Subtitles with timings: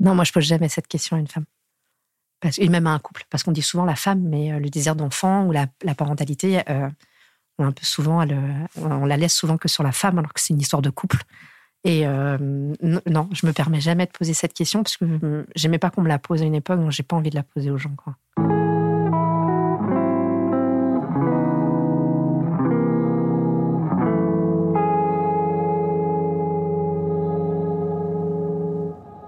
[0.00, 1.44] Non, moi, je pose jamais cette question à une femme.
[2.40, 3.24] Parce, et même à un couple.
[3.30, 6.62] Parce qu'on dit souvent la femme, mais le désir d'enfant ou la, parentalité,
[7.58, 8.26] on, un peu souvent,
[8.76, 11.18] on la laisse souvent que sur la femme, alors que c'est une histoire de couple.
[11.84, 16.00] Et non, je me permets jamais de poser cette question parce que j'aimais pas qu'on
[16.02, 17.94] me la pose à une époque, donc j'ai pas envie de la poser aux gens.
[17.94, 18.16] Quoi.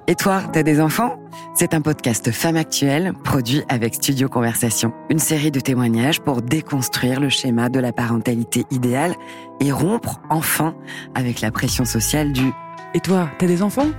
[0.09, 1.17] Et toi, t'as des enfants?
[1.55, 4.93] C'est un podcast Femme Actuelle produit avec Studio Conversation.
[5.11, 9.15] Une série de témoignages pour déconstruire le schéma de la parentalité idéale
[9.61, 10.75] et rompre enfin
[11.15, 12.51] avec la pression sociale du
[12.95, 13.91] Et toi, t'as des enfants?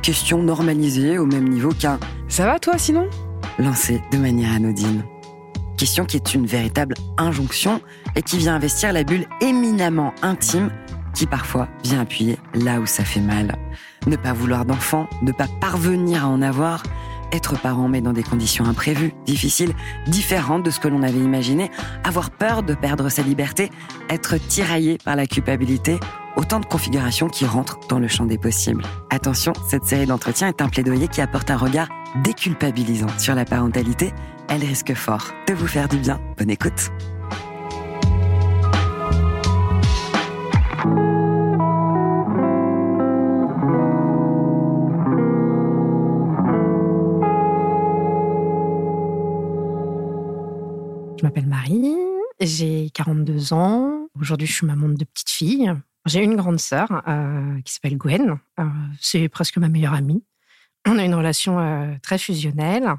[0.00, 3.08] Question normalisée au même niveau qu'un Ça va toi sinon?
[3.58, 5.02] Lancée de manière anodine.
[5.76, 7.80] Question qui est une véritable injonction
[8.14, 10.70] et qui vient investir la bulle éminemment intime
[11.14, 13.56] qui parfois vient appuyer là où ça fait mal.
[14.06, 16.82] Ne pas vouloir d'enfant, ne pas parvenir à en avoir,
[17.32, 19.74] être parent mais dans des conditions imprévues, difficiles,
[20.06, 21.70] différentes de ce que l'on avait imaginé,
[22.04, 23.70] avoir peur de perdre sa liberté,
[24.10, 25.98] être tiraillé par la culpabilité,
[26.36, 28.84] autant de configurations qui rentrent dans le champ des possibles.
[29.10, 31.88] Attention, cette série d'entretiens est un plaidoyer qui apporte un regard
[32.22, 34.12] déculpabilisant sur la parentalité.
[34.48, 36.20] Elle risque fort de vous faire du bien.
[36.36, 36.90] Bonne écoute.
[52.40, 54.08] J'ai 42 ans.
[54.20, 55.72] Aujourd'hui, je suis maman de deux petites filles.
[56.06, 58.38] J'ai une grande sœur euh, qui s'appelle Gwen.
[58.58, 58.64] Euh,
[59.00, 60.24] c'est presque ma meilleure amie.
[60.86, 62.92] On a une relation euh, très fusionnelle.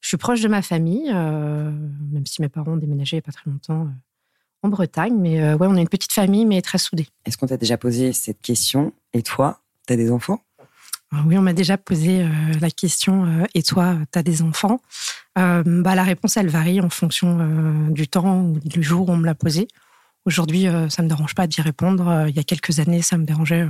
[0.00, 3.26] Je suis proche de ma famille, même si mes parents ont déménagé il n'y a
[3.26, 3.88] pas très longtemps
[4.62, 5.16] en Bretagne.
[5.18, 7.08] Mais ouais, on est une petite famille, mais très soudée.
[7.26, 8.92] Est-ce qu'on t'a déjà posé cette question?
[9.12, 10.40] Et toi, tu as des enfants?
[11.12, 12.28] Ah oui, on m'a déjà posé euh,
[12.60, 14.80] la question euh, et toi, tu as des enfants
[15.38, 19.16] euh, bah, La réponse, elle varie en fonction du temps ou du jour où on
[19.16, 19.68] me l'a posé.
[20.24, 22.26] Aujourd'hui, ça ne me dérange pas d'y répondre.
[22.28, 23.64] il y a quelques années, ça me dérangeait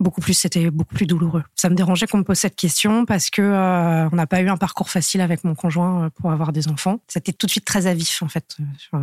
[0.00, 0.34] beaucoup plus.
[0.34, 1.44] C'était beaucoup plus douloureux.
[1.54, 4.56] Ça me dérangeait qu'on me pose cette question parce que on n'a pas eu un
[4.56, 6.98] parcours facile avec mon conjoint pour avoir des enfants.
[7.06, 9.00] C'était tout de suite très à vif, en fait, sur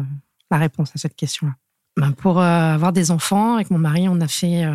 [0.52, 1.54] la réponse à cette question-là.
[1.96, 4.66] Ben, pour avoir des enfants, avec mon mari, on a fait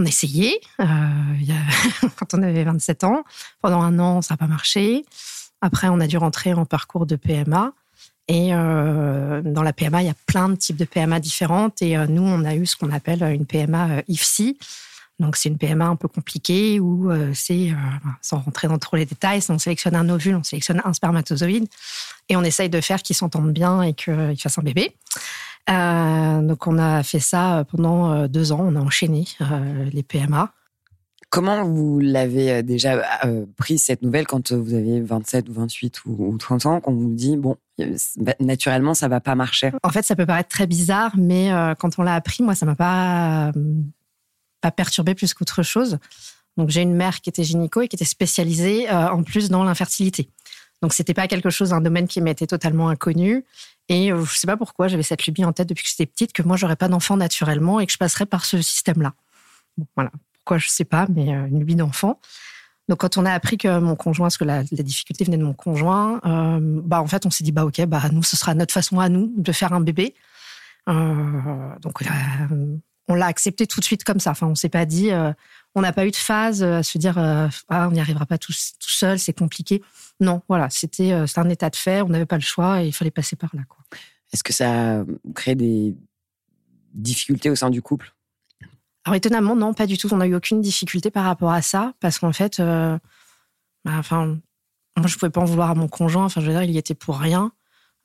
[0.00, 0.84] on essayait euh,
[2.16, 3.22] quand on avait 27 ans.
[3.60, 5.04] Pendant un an, ça n'a pas marché.
[5.60, 7.72] Après, on a dû rentrer en parcours de PMA.
[8.28, 11.82] Et euh, dans la PMA, il y a plein de types de PMA différentes.
[11.82, 14.58] Et euh, nous, on a eu ce qu'on appelle une PMA IFSI.
[15.18, 17.74] Donc, c'est une PMA un peu compliquée où c'est,
[18.22, 21.68] sans rentrer dans trop les détails, on sélectionne un ovule, on sélectionne un spermatozoïde
[22.30, 24.94] et on essaye de faire qu'ils s'entendent bien et qu'ils fassent un bébé.
[25.68, 30.02] Euh, donc on a fait ça pendant euh, deux ans, on a enchaîné euh, les
[30.02, 30.52] PMA.
[31.28, 33.00] Comment vous l'avez déjà
[33.56, 37.36] pris cette nouvelle quand vous avez 27 ou 28 ou, 30 ans, qu'on vous dit,
[37.36, 37.56] bon,
[38.16, 39.70] bah, naturellement, ça va pas marcher?
[39.84, 42.74] En fait, ça peut paraître très bizarre, mais quand on l'a appris, moi, ça m'a
[42.74, 43.52] pas,
[44.60, 45.98] pas perturbé plus qu'autre chose.
[46.56, 50.30] Donc j'ai une mère qui était gynéco et qui était spécialisée en plus dans l'infertilité.
[50.82, 53.44] Donc c'était pas quelque chose, un domaine qui m'était totalement inconnu.
[53.90, 56.32] Et euh, je sais pas pourquoi, j'avais cette lubie en tête depuis que j'étais petite
[56.32, 59.14] que moi, j'aurais pas d'enfant naturellement et que je passerais par ce système-là.
[59.96, 60.12] Voilà.
[60.32, 62.20] Pourquoi, je sais pas, mais euh, une lubie d'enfant.
[62.88, 65.54] Donc, quand on a appris que mon conjoint, parce que la, difficulté venait de mon
[65.54, 68.72] conjoint, euh, bah, en fait, on s'est dit, bah, OK, bah, nous, ce sera notre
[68.72, 70.14] façon à nous de faire un bébé.
[70.86, 72.00] donc,
[73.08, 74.30] on l'a accepté tout de suite comme ça.
[74.30, 75.10] Enfin, on s'est pas dit,
[75.74, 77.48] on n'a pas eu de phase à se dire, ah,
[77.88, 79.82] on n'y arrivera pas tout, tout seul, c'est compliqué.
[80.18, 83.10] Non, voilà, c'était un état de fait, on n'avait pas le choix et il fallait
[83.10, 83.62] passer par là.
[84.32, 85.04] Est-ce que ça
[85.34, 85.94] crée des
[86.94, 88.14] difficultés au sein du couple?
[89.04, 90.12] Alors étonnamment, non, pas du tout.
[90.12, 92.98] On n'a eu aucune difficulté par rapport à ça, parce qu'en fait, euh,
[93.84, 94.38] bah, enfin,
[94.96, 96.24] moi je pouvais pas en vouloir à mon conjoint.
[96.24, 97.52] Enfin, je veux dire, il y était pour rien.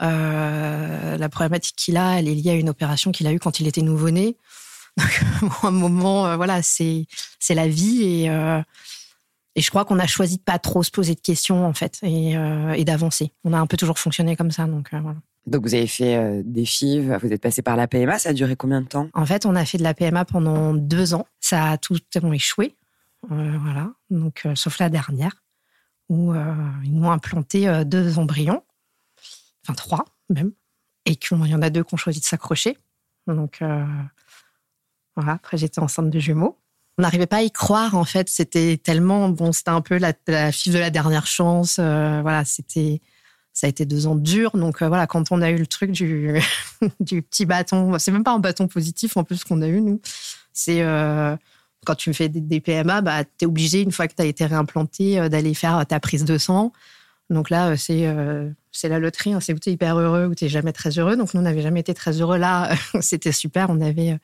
[0.01, 3.59] Euh, la problématique qu'il a, elle est liée à une opération qu'il a eue quand
[3.59, 4.37] il était nouveau-né.
[4.97, 5.23] Donc,
[5.63, 7.05] à un moment, euh, voilà, c'est
[7.39, 8.31] c'est la vie et
[9.57, 11.99] et je crois qu'on a choisi de pas trop se poser de questions en fait
[12.03, 13.31] et, et d'avancer.
[13.45, 15.15] On a un peu toujours fonctionné comme ça, donc voilà.
[15.47, 18.33] Donc vous avez fait euh, des FIV, vous êtes passé par la PMA, ça a
[18.33, 19.09] duré combien de temps?
[19.13, 21.27] En fait, on a fait de la PMA pendant deux ans.
[21.39, 21.97] Ça a tout
[22.33, 22.75] échoué,
[23.31, 23.91] euh, voilà.
[24.09, 25.43] Donc euh, sauf la dernière
[26.09, 26.35] où
[26.83, 28.61] ils m'ont implanté deux embryons,
[29.63, 30.51] enfin trois même,
[31.07, 32.77] et qu'il y en a deux qui ont choisi de s'accrocher.
[33.25, 33.63] Donc
[35.17, 36.57] Après j'étais enceinte de jumeaux.
[36.97, 38.29] On n'arrivait pas à y croire en fait.
[38.29, 41.75] C'était tellement bon, c'était un peu la, la FIV de la dernière chance.
[41.77, 43.01] voilà, c'était
[43.55, 44.51] ça a été deux ans durs.
[44.55, 45.91] Donc euh, voilà, quand on a eu le truc
[46.99, 49.99] du, petit bâton, c'est même pas un bâton positif en plus qu'on a eu nous.
[50.53, 51.35] C'est euh,
[51.85, 54.45] quand tu fais des, PMA, bah, tu es obligé, une fois que tu as été
[54.45, 56.73] réimplanté, d'aller faire ta prise de sang.
[57.29, 58.07] Donc là, c'est
[58.71, 59.33] c'est la loterie.
[59.33, 59.39] Hein.
[59.39, 61.15] C'est où tu es hyper heureux ou tu jamais très heureux.
[61.15, 62.37] Donc nous, on n'avait jamais été très heureux.
[62.37, 63.69] Là, c'était super.
[63.69, 64.17] On avait,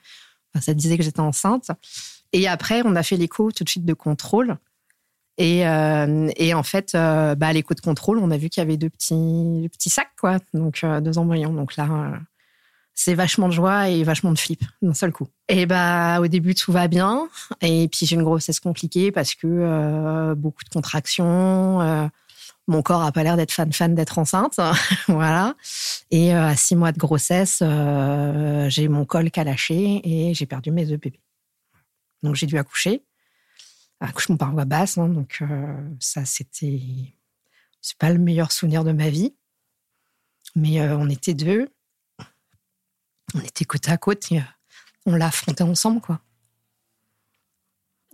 [0.59, 1.71] ça disait que j'étais enceinte.
[2.33, 4.57] Et après, on a fait l'écho tout de suite de contrôle.
[5.37, 8.77] Et, et en fait, bah, à l'écho de contrôle, on a vu qu'il y avait
[8.77, 10.37] deux petits, petits sacs, quoi.
[10.53, 11.53] Donc deux embryons.
[11.53, 12.19] Donc là
[12.93, 15.27] c'est vachement de joie et vachement de flip d'un seul coup.
[15.47, 17.27] Et bah au début tout va bien
[17.61, 22.07] et puis j'ai une grossesse compliquée parce que euh, beaucoup de contractions, euh,
[22.71, 24.59] mon corps a pas l'air d'être fan fan d'être enceinte,
[25.07, 25.55] voilà.
[26.09, 27.61] Et euh, à six mois de grossesse,
[28.69, 31.19] j'ai mon col qui a et j'ai perdu mes œufs bébés.
[32.23, 33.03] Donc j'ai dû accoucher,
[33.99, 35.43] accouchement par voie basse, hein, donc
[35.99, 36.81] ça c'était
[37.81, 39.35] c'est pas le meilleur souvenir de ma vie,
[40.55, 41.67] mais on était deux
[43.33, 44.39] on était côte à côte euh,
[45.05, 46.21] on l'a affronté ensemble, quoi.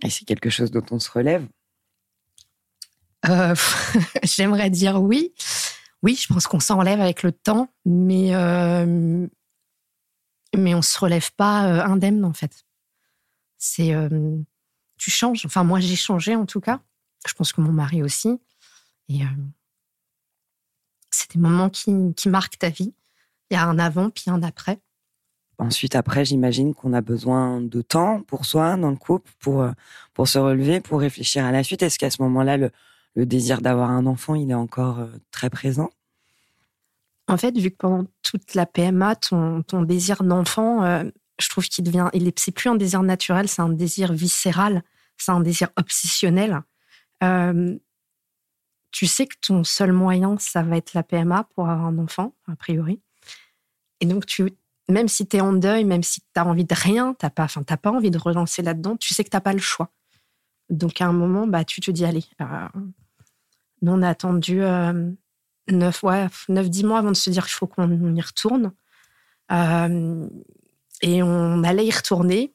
[0.02, 1.46] Et c'est quelque chose dont on se relève
[3.30, 3.54] euh,
[4.22, 5.32] J'aimerais dire oui.
[6.02, 9.26] Oui, je pense qu'on s'en relève avec le temps, mais, euh,
[10.56, 12.64] mais on se relève pas indemne, en fait.
[13.58, 13.92] C'est.
[14.96, 15.44] tu changes.
[15.44, 16.80] Enfin, moi, j'ai changé, en tout cas.
[17.26, 18.38] Je pense que mon mari aussi.
[19.08, 19.22] Et
[21.10, 22.94] c'est des moments qui, qui marquent ta vie.
[23.50, 24.78] Il y a un avant, puis un après.
[25.58, 29.72] Ensuite, après, j'imagine qu'on a besoin de temps pour soi, dans le couple, pour, euh,
[30.14, 31.82] pour se relever, pour réfléchir à la suite.
[31.82, 32.70] Est-ce qu'à ce, moment-là, le,
[33.18, 35.90] le désir d'avoir un enfant, il est encore euh, très présent
[37.26, 41.02] En fait, vu que pendant toute la PMA, ton, désir d'enfant, euh,
[41.40, 44.84] je trouve qu'il devient, il est, c'est plus un désir naturel, c'est un désir viscéral,
[45.16, 46.62] c'est un désir obsessionnel.
[48.92, 52.36] tu sais que ton seul moyen, ça va être la PMA pour avoir un enfant,
[52.46, 53.00] a priori.
[54.00, 54.48] Et donc, tu
[54.88, 57.30] même si tu es en deuil, même si tu as envie de rien, tu n'as
[57.30, 59.90] pas, pas envie de relancer là-dedans, tu sais que tu n'as pas le choix.
[60.70, 62.68] Donc à un moment, bah, tu te dis, allez, euh,
[63.82, 65.10] nous on a attendu euh,
[65.70, 68.72] 9, ouais, 9, 10 mois avant de se dire qu'il faut qu'on y retourne.
[69.52, 70.28] Euh,
[71.02, 72.52] et on allait y retourner.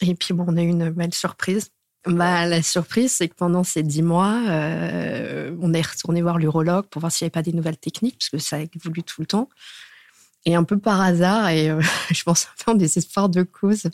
[0.00, 1.70] Et puis bon, on a eu une belle surprise.
[2.06, 6.86] Bah, la surprise, c'est que pendant ces dix mois, euh, on est retourné voir l'urologue
[6.86, 9.20] pour voir s'il n'y avait pas des nouvelles techniques, parce que ça a évolué tout
[9.20, 9.50] le temps.
[10.46, 13.90] Et un peu par hasard, et euh, je pense un peu en désespoir de cause,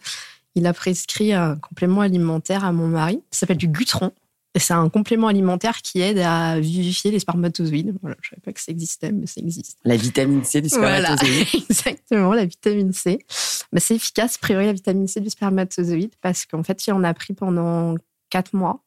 [0.55, 3.21] il a prescrit un complément alimentaire à mon mari.
[3.33, 4.12] Ça s'appelle du gutron.
[4.58, 7.94] C'est un complément alimentaire qui aide à vivifier les spermatozoïdes.
[8.00, 9.79] Voilà, je ne savais pas que ça existait, mais ça existe.
[9.85, 11.47] La vitamine C du spermatozoïde.
[11.53, 13.19] Voilà, exactement, la vitamine C.
[13.73, 17.05] Mais c'est efficace, a priori, la vitamine C du spermatozoïde, parce qu'en fait, il en
[17.05, 17.94] a pris pendant
[18.31, 18.82] quatre mois.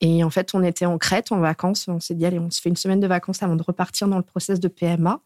[0.00, 1.86] Et en fait, on était en Crète, en vacances.
[1.86, 4.16] On s'est dit, allez, on se fait une semaine de vacances avant de repartir dans
[4.16, 5.20] le process de PMA.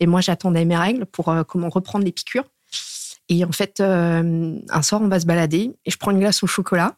[0.00, 2.44] Et moi, j'attendais mes règles pour euh, comment reprendre les piqûres.
[3.28, 6.42] Et en fait, euh, un soir, on va se balader et je prends une glace
[6.42, 6.96] au chocolat.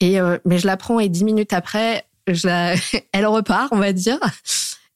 [0.00, 2.76] Et euh, mais je la prends et dix minutes après, je
[3.12, 4.18] elle repart, on va dire.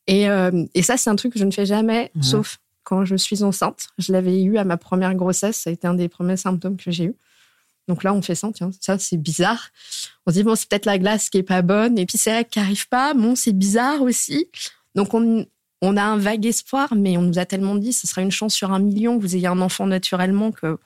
[0.06, 0.26] Et,
[0.74, 3.86] et ça, c'est un truc que je ne fais jamais, sauf quand je suis enceinte.
[3.98, 5.58] Je l'avais eu à ma première grossesse.
[5.58, 7.14] Ça a été un des premiers symptômes que j'ai eu.
[7.86, 9.70] Donc là, on fait ça, tiens, ça c'est bizarre.
[10.26, 11.98] On se dit, bon, c'est peut-être la glace qui est pas bonne.
[11.98, 13.14] Et puis c'est vrai qui arrive pas.
[13.14, 14.48] Bon, c'est bizarre aussi.
[14.94, 15.46] Donc on,
[15.82, 18.54] on a un vague espoir, mais on nous a tellement dit ce sera une chance
[18.54, 20.78] sur un million que vous ayez un enfant naturellement que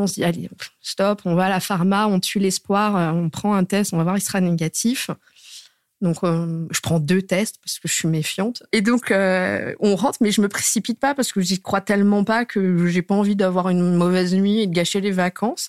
[0.00, 0.48] on se dit allez
[0.80, 3.98] stop, on va à la pharma, on tue l'espoir, euh, on prend un test, on
[3.98, 5.10] va voir il sera négatif.
[6.00, 9.94] Donc euh, je prends deux tests parce que je suis méfiante et donc euh, on
[9.94, 13.14] rentre, mais je me précipite pas parce que j'y crois tellement pas que j'ai pas
[13.14, 15.68] envie d'avoir une mauvaise nuit et de gâcher les vacances.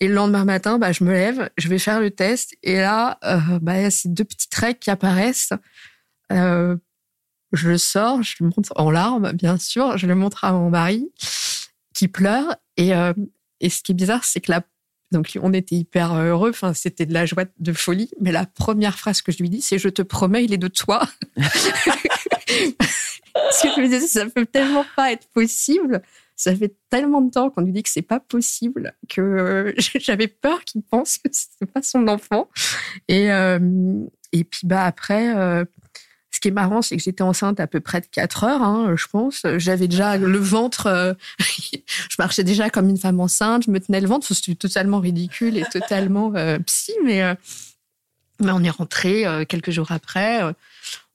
[0.00, 3.18] Et le lendemain matin, bah, je me lève, je vais faire le test et là,
[3.62, 5.52] bah, il y a ces deux petites règles qui apparaissent.
[6.30, 9.96] Je le sors, je le montre en larmes, bien sûr.
[9.96, 11.10] Je le montre à mon mari
[11.94, 12.56] qui pleure.
[12.76, 12.92] Et,
[13.60, 14.62] et ce qui est bizarre, c'est que là,
[15.10, 16.50] donc on était hyper heureux.
[16.50, 18.10] Enfin, c'était de la joie de folie.
[18.20, 20.68] Mais la première phrase que je lui dis, c'est "Je te promets, il est de
[20.68, 21.08] toi."
[23.34, 26.02] Parce que je me disais, ça peut tellement pas être possible.
[26.36, 30.28] Ça fait tellement de temps qu'on lui dit que c'est pas possible que euh, j'avais
[30.28, 32.48] peur qu'il pense que c'est pas son enfant.
[33.08, 33.58] Et euh,
[34.32, 35.36] et puis bah après.
[35.36, 35.64] Euh,
[36.38, 38.94] ce qui est marrant, c'est que j'étais enceinte à peu près de 4 heures, hein,
[38.94, 39.44] je pense.
[39.56, 44.00] J'avais déjà le ventre, euh, je marchais déjà comme une femme enceinte, je me tenais
[44.00, 44.32] le ventre.
[44.32, 47.34] C'était totalement ridicule et totalement euh, psy, mais, euh,
[48.38, 50.40] mais on est rentré quelques jours après.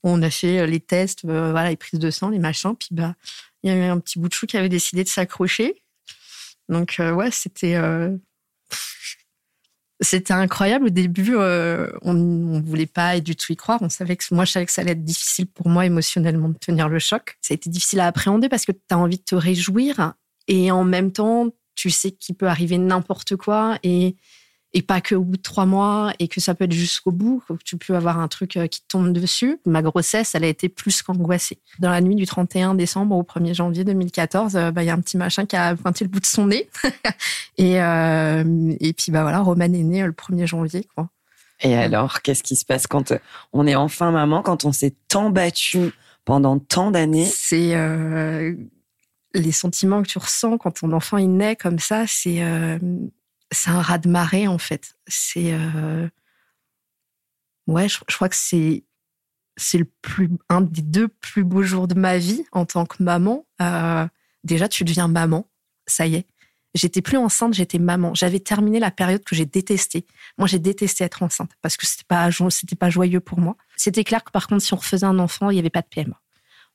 [0.03, 2.75] on a fait les tests, voilà, les prises de sang, les machins.
[2.75, 3.15] Puis bah,
[3.63, 5.81] il y avait un petit bout de chou qui avait décidé de s'accrocher.
[6.67, 7.77] Donc ouais, c'était
[10.03, 10.87] c'était incroyable.
[10.87, 13.81] Au début, euh, on ne voulait pas du tout y croire.
[13.81, 16.57] On savait que moi, je savais que ça allait être difficile pour moi émotionnellement de
[16.57, 17.37] tenir le choc.
[17.41, 20.13] Ça a été difficile à appréhender parce que tu as envie de te réjouir
[20.47, 24.15] et en même temps, tu sais qu'il peut arriver n'importe quoi et
[24.73, 27.43] et pas que au bout de trois mois et que ça peut être jusqu'au bout,
[27.47, 29.59] que tu peux avoir un truc euh, qui te tombe dessus.
[29.65, 31.59] Ma grossesse, elle a été plus qu'angoissée.
[31.79, 34.93] Dans la nuit du 31 décembre au 1er janvier 2014, euh, bah, il y a
[34.93, 36.69] un petit machin qui a pointé le bout de son nez.
[37.57, 41.09] et, euh, et puis, bah voilà, Roman est né le 1er janvier, quoi.
[41.61, 43.13] Et alors, qu'est-ce qui se passe quand
[43.53, 45.93] on est enfin maman, quand on s'est tant battu
[46.25, 47.25] pendant tant d'années?
[47.25, 47.73] C'est
[49.33, 52.41] les sentiments que tu ressens quand ton enfant est naît comme ça, c'est
[53.53, 54.95] c'est un raz de marée en fait.
[55.07, 56.07] C'est euh...
[57.67, 58.83] ouais, je, crois que c'est
[59.55, 63.01] c'est le plus un des deux plus beaux jours de ma vie en tant que
[63.01, 63.45] maman.
[63.61, 64.07] Euh,
[64.43, 65.47] déjà, tu deviens maman,
[65.85, 66.27] ça y est.
[66.73, 68.15] J'étais plus enceinte, j'étais maman.
[68.15, 70.07] J'avais terminé la période que j'ai détestée.
[70.39, 73.55] Moi, j'ai détesté être enceinte parce que c'était pas c'était pas joyeux pour moi.
[73.77, 75.87] C'était clair que par contre, si on refaisait un enfant, il y avait pas de
[75.87, 76.19] PMA.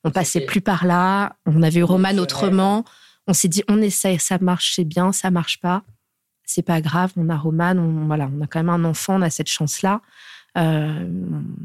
[0.05, 1.37] On passait plus par là.
[1.47, 2.85] On avait eu Roman autrement.
[3.27, 5.83] On s'est dit, on essaye, ça marche, c'est bien, ça marche pas
[6.49, 9.23] c'est pas grave, on a Roman, on, voilà, on a quand même un enfant, on
[9.23, 10.01] a cette chance-là.
[10.57, 11.09] Euh,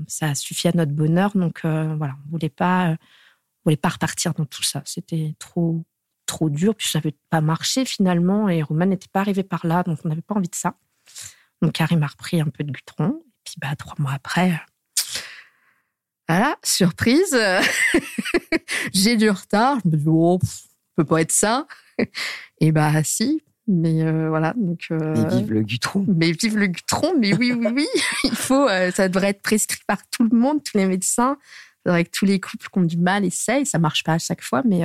[0.08, 2.96] ça suffit à notre bonheur, donc euh, voilà, on voulait pas, euh,
[3.66, 4.82] voulait pas repartir dans tout ça.
[4.86, 5.84] C'était trop,
[6.26, 9.84] trop dur, puis ça n'avait pas marché finalement, et Roman n'était pas arrivé par là,
[9.84, 10.76] donc on n'avait pas envie de ça.
[11.62, 14.62] Donc Karim a repris un peu de gutron, et puis bah trois mois après,
[16.28, 17.38] voilà, surprise,
[18.94, 19.78] j'ai du retard.
[19.84, 20.40] Je me dis oh,
[20.96, 21.68] peut pas être ça.
[22.60, 24.88] Et bah si, mais euh, voilà, donc.
[24.92, 26.06] Euh, mais vive le gutron.
[26.08, 27.88] Mais vive le gutron, mais oui, oui, oui.
[28.24, 31.38] Il faut, euh, ça devrait être prescrit par tout le monde, tous les médecins.
[31.86, 33.66] Avec tous les couples qui ont du mal essayent.
[33.66, 34.84] Ça marche pas à chaque fois, mais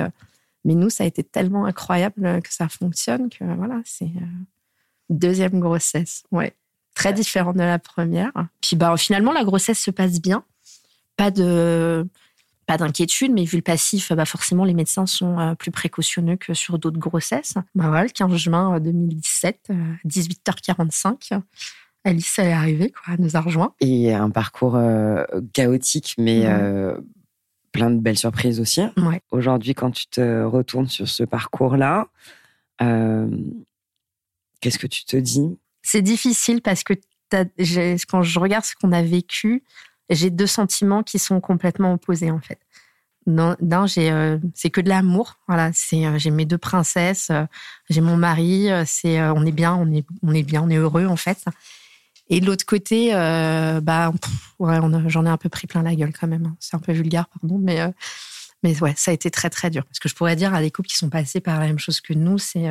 [0.65, 4.11] mais nous, ça a été tellement incroyable que ça fonctionne que voilà, c'est
[5.09, 6.53] deuxième grossesse, ouais,
[6.95, 8.33] très différente de la première.
[8.59, 10.43] Puis bah finalement, la grossesse se passe bien.
[11.15, 12.05] Pas de
[12.69, 16.53] pas d'inquiétude, mais vu le passif, bah forcément, les médecins sont euh, plus précautionneux que
[16.53, 17.55] sur d'autres grossesses.
[17.73, 19.71] Bah voilà, le 15 juin 2017,
[20.05, 21.39] 18h45, euh,
[22.03, 23.73] Alice est arrivée, quoi, elle nous a rejoint.
[23.79, 26.47] Et un parcours euh, chaotique, mais
[27.71, 28.81] plein de belles surprises aussi.
[28.97, 29.19] Ouais.
[29.31, 32.05] Aujourd'hui, quand tu te retournes sur ce parcours-là,
[32.79, 35.57] qu'est-ce que tu te dis?
[35.81, 36.93] C'est difficile parce que
[37.31, 39.63] quand je regarde ce qu'on a vécu,
[40.09, 42.59] j'ai deux sentiments qui sont complètement opposés en fait.
[43.27, 45.37] D'un, euh, c'est que de l'amour.
[45.47, 47.45] Voilà, euh, j'ai mes deux princesses, euh,
[47.89, 48.69] j'ai mon mari.
[48.85, 51.43] c'est on est bien, on est on est bien, on est heureux en fait.
[52.29, 54.11] Et de l'autre côté, bah
[54.59, 56.45] j'en ai un peu pris plein la gueule quand même.
[56.47, 56.57] Hein.
[56.59, 57.93] C'est un peu vulgaire, pardon, mais
[58.63, 59.85] mais ouais, ça a été très très dur.
[59.85, 62.01] Parce que je pourrais dire à des couples qui sont passés par la même chose
[62.01, 62.67] que nous, c'est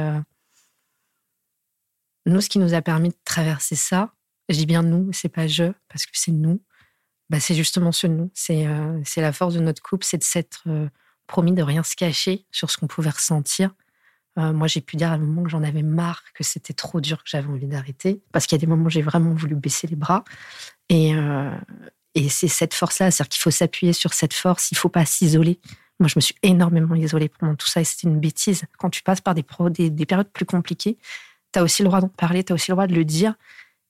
[2.26, 4.12] nous ce qui nous a permis de traverser ça.
[4.48, 6.60] Je dis bien nous, c'est pas je, parce que c'est nous
[7.30, 8.30] bah, c'est justement ce nous.
[8.34, 10.88] C'est euh, c'est la force de notre couple, c'est de s'être euh,
[11.26, 13.74] promis de rien se cacher sur ce qu'on pouvait ressentir.
[14.38, 17.00] Euh, moi, j'ai pu dire à un moment que j'en avais marre, que c'était trop
[17.00, 18.22] dur, que j'avais envie d'arrêter.
[18.32, 20.24] Parce qu'il y a des moments où j'ai vraiment voulu baisser les bras.
[20.88, 21.12] Et,
[22.14, 25.04] et c'est cette force-là, c'est-à-dire qu'il faut s'appuyer sur cette force, il ne faut pas
[25.04, 25.58] s'isoler.
[25.98, 28.62] Moi, je me suis énormément isolée pendant tout ça et c'était une bêtise.
[28.78, 30.98] Quand tu passes par des, des, des périodes plus compliquées,
[31.52, 33.34] tu as aussi le droit d'en parler, tu as aussi le droit de le dire.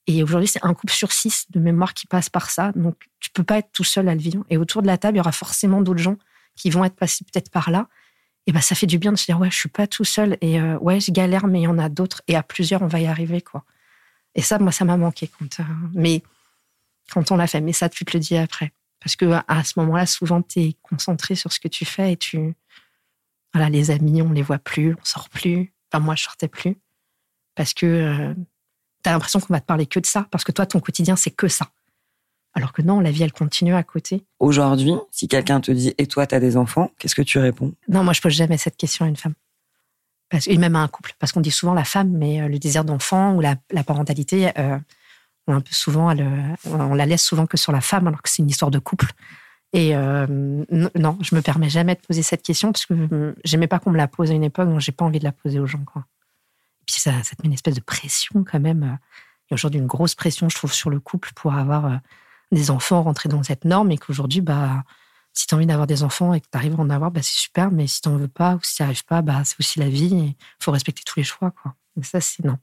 [0.09, 2.73] Et aujourd'hui, c'est un couple sur six de mémoire qui passe par ça.
[2.73, 4.43] Donc, tu peux pas être tout seul à le vivre.
[4.49, 6.17] Et autour de la table, il y aura forcément d'autres gens
[6.57, 7.89] qui vont être passés peut-être par là.
[8.47, 10.39] Et ben, ça fait du bien de se dire, ouais, je suis pas tout seul.
[10.41, 12.23] Et euh, ouais, je galère, mais il y en a d'autres.
[12.27, 13.65] Et à plusieurs, on va y arriver, quoi.
[14.35, 16.23] Et ça, moi, ça m'a manqué quand, euh, mais
[17.13, 17.61] quand on l'a fait.
[17.61, 18.73] Mais ça, tu te le dis après.
[19.01, 22.17] Parce que à ce moment-là, souvent, tu es concentré sur ce que tu fais et
[22.17, 22.55] tu,
[23.53, 25.71] voilà, les amis, on les voit plus, on sort plus.
[25.93, 26.79] Enfin, moi, je sortais plus.
[27.55, 28.35] Parce que, euh,
[29.03, 31.17] tu as l'impression qu'on va te parler que de ça, parce que toi, ton quotidien,
[31.17, 31.69] c'est que ça.
[32.55, 34.25] Alors que non, la vie, elle continue à côté.
[34.41, 37.73] Aujourd'hui, si quelqu'un te dit, et toi, tu as des enfants, qu'est-ce que tu réponds?
[37.89, 39.35] Non, moi, je pose jamais cette question à une femme.
[40.31, 41.13] Parce, et même à un couple.
[41.19, 44.79] Parce qu'on dit souvent la femme, mais euh, le désir d'enfant ou la, parentalité, euh,
[45.47, 46.13] on, un peu souvent,
[46.65, 49.13] on la laisse souvent que sur la femme, alors que c'est une histoire de couple.
[49.73, 53.79] Et euh, non, je me permets jamais de poser cette question parce que j'aimais pas
[53.79, 55.67] qu'on me la pose à une époque, donc j'ai pas envie de la poser aux
[55.67, 55.85] gens.
[55.85, 56.07] Quoi
[56.89, 58.99] puis ça, ça te met une espèce de pression quand même.
[59.47, 61.97] Il y a aujourd'hui une grosse pression, je trouve, sur le couple pour avoir euh,
[62.51, 64.85] des enfants, rentrer dans cette norme et qu'aujourd'hui, bah,
[65.35, 67.21] si tu as envie d'avoir des enfants et que tu arrives à en avoir, bah,
[67.23, 69.61] c'est super, mais si tu n'en veux pas ou si tu arrives pas, bah, c'est
[69.61, 71.51] aussi la vie il faut respecter tous les choix.
[71.51, 71.75] Quoi.
[72.03, 72.59] ça, c'est non.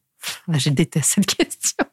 [0.48, 1.86] je déteste cette question.